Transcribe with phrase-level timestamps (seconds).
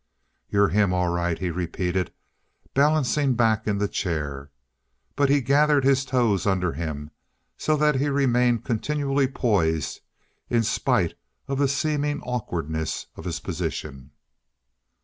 [0.49, 2.11] "You're him, all right," he repeated,
[2.73, 4.49] balancing back in the chair.
[5.15, 7.11] But he gathered his toes under him,
[7.55, 9.99] so that he remained continually poised
[10.49, 11.13] in spite
[11.47, 14.09] of the seeming awkwardness of his position.